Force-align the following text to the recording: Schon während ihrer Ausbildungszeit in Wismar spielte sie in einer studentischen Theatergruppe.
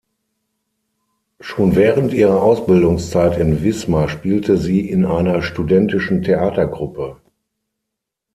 Schon 1.41 1.75
während 1.75 2.11
ihrer 2.11 2.41
Ausbildungszeit 2.41 3.37
in 3.37 3.61
Wismar 3.61 4.09
spielte 4.09 4.57
sie 4.57 4.89
in 4.89 5.05
einer 5.05 5.43
studentischen 5.43 6.23
Theatergruppe. 6.23 7.21